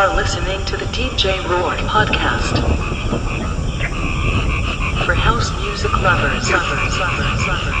[0.00, 2.56] are listening to the DJ Roy podcast.
[5.04, 7.79] For house music lovers, lovers, lovers, lovers,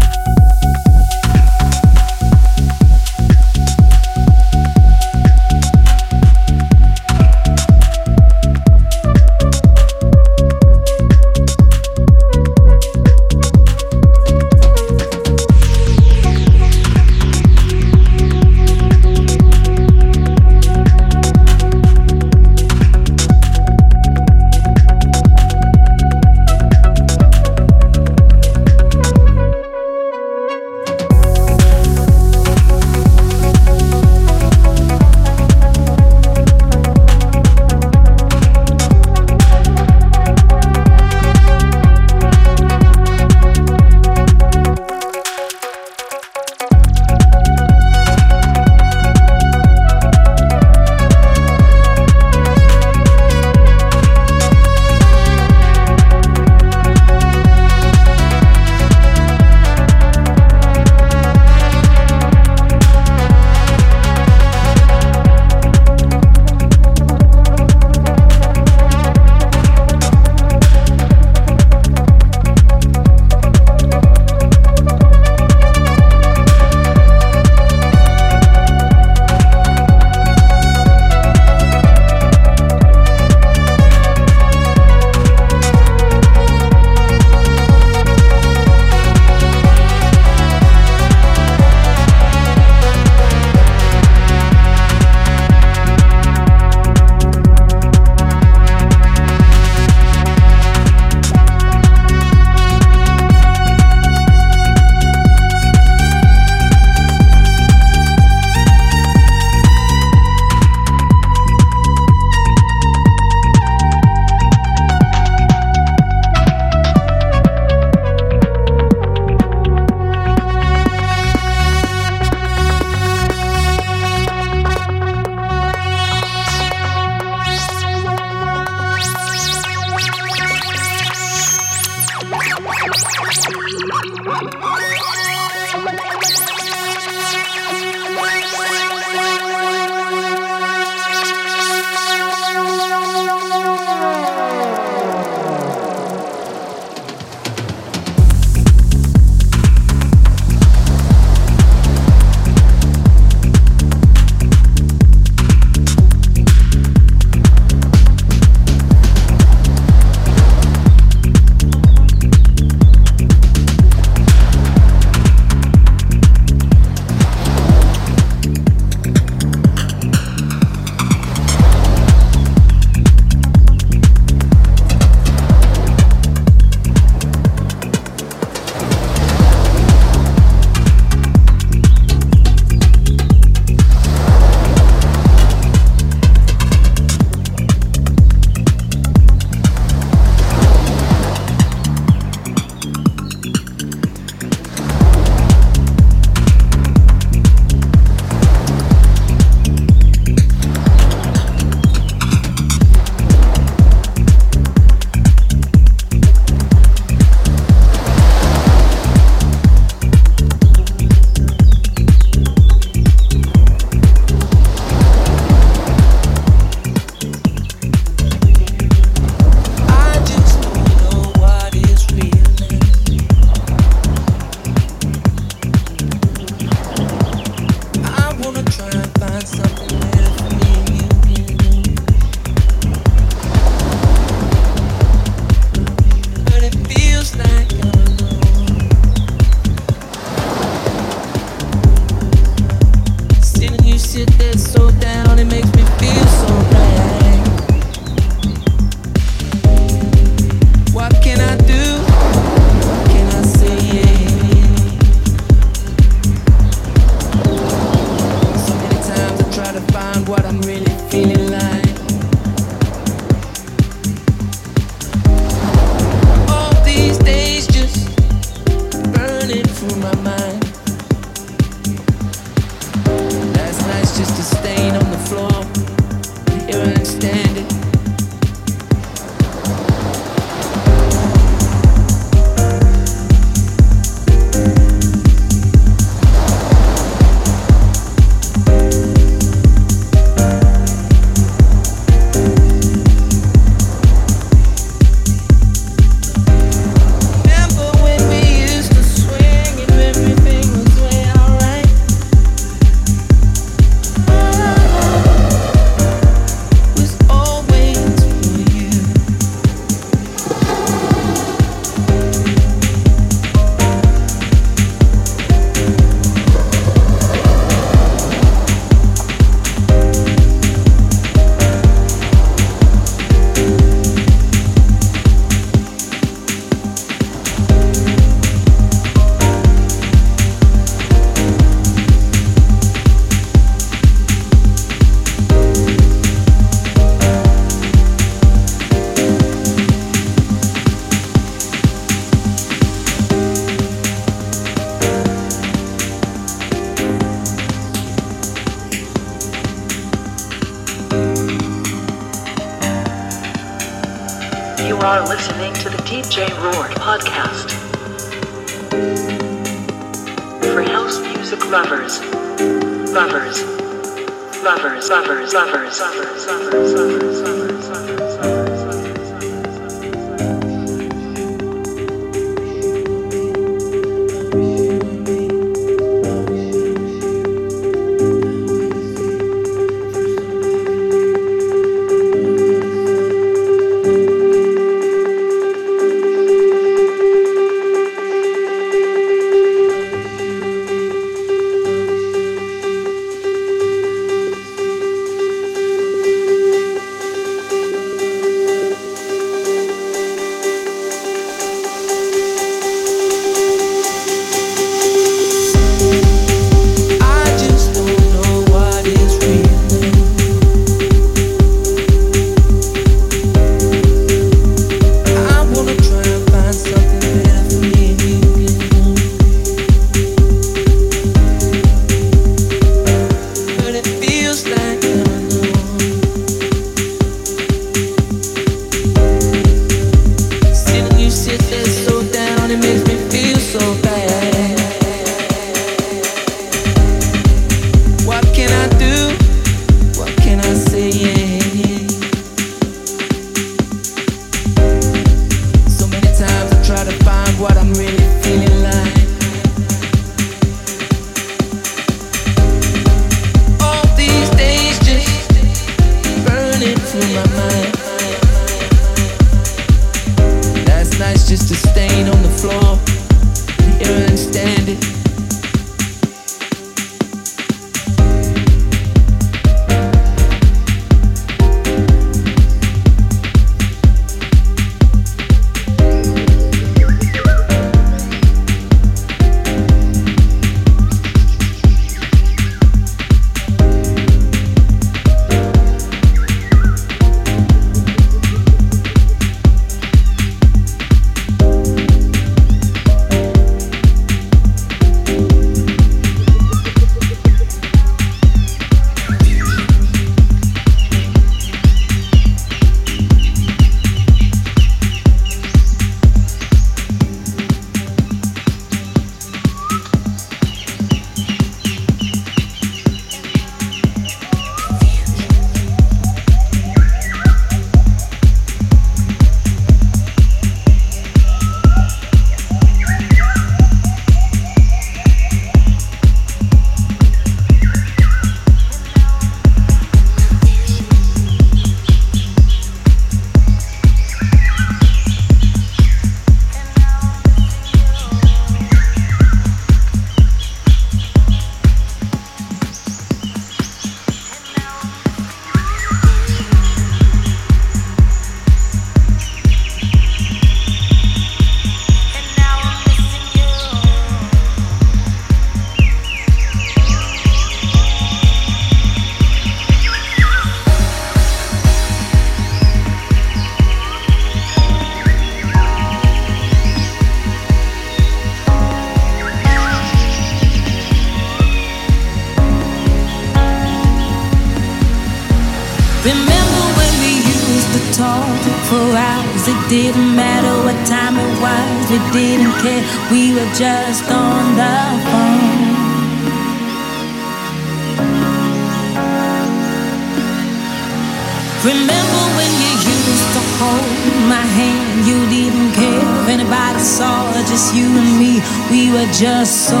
[599.41, 600.00] já só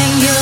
[0.00, 0.39] you.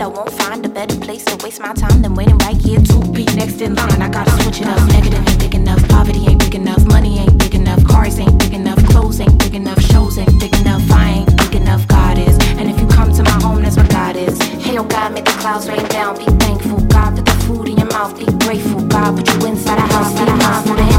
[0.00, 0.16] mind.
[0.16, 3.12] I won't find a better place to waste my time than waiting right here to
[3.12, 4.02] be next in line.
[4.02, 4.80] I gotta switch it up.
[4.88, 5.88] Negative ain't big enough.
[5.88, 6.84] Poverty ain't big enough.
[6.86, 7.84] Money ain't big enough.
[7.84, 8.78] Cars ain't big enough.
[8.90, 9.80] Clothes ain't big enough.
[9.80, 10.82] Shows ain't big enough.
[10.90, 11.86] I ain't big enough.
[11.88, 12.36] God is.
[12.58, 14.38] And if you come to my home, that's what God is.
[14.64, 16.18] Hail God, make the clouds rain down.
[16.18, 16.80] Be thankful.
[16.86, 18.18] God, put the food in your mouth.
[18.18, 18.80] Be grateful.
[18.86, 20.12] God, put you inside a house.
[20.12, 20.89] Be mindful.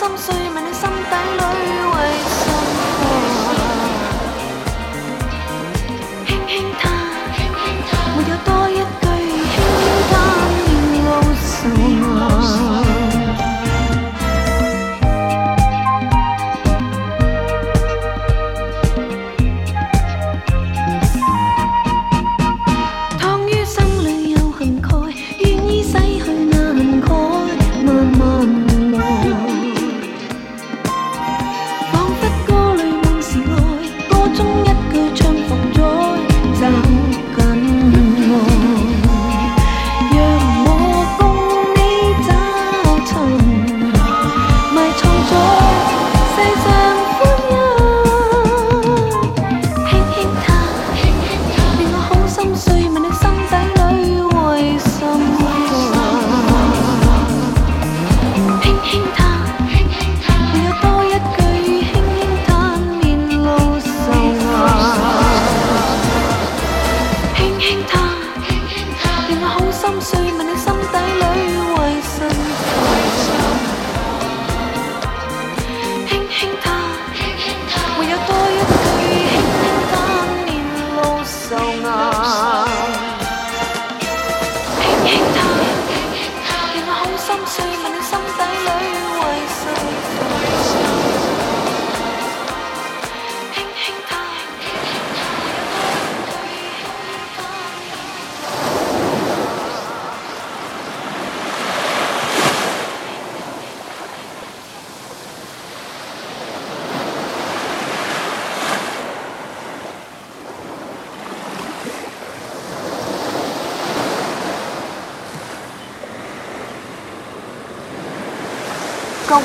[0.00, 0.69] 心碎，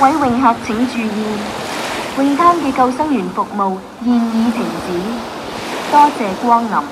[0.00, 1.38] 位泳客请注意，
[2.16, 4.88] 泳滩嘅救生员服务现已停止，
[5.90, 6.82] 多谢光临。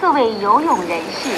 [0.00, 1.32] 各位游泳人士请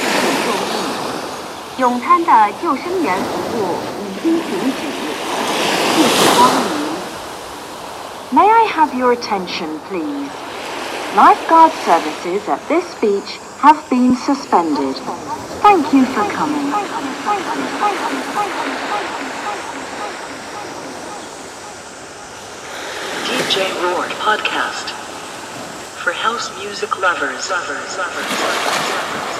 [0.45, 3.57] 注意，泳滩的救生员服务
[4.01, 4.81] 已经停止，
[5.97, 6.59] 谢谢光临。
[8.31, 10.29] May I have your attention, please?
[11.17, 14.97] Lifeguard services at this beach have been suspended.
[15.63, 17.02] Thank you for coming.
[23.54, 24.90] DJ Rourke Podcast.
[26.02, 27.52] For house music lovers.
[27.52, 29.33] lovers, lovers, lovers, lovers.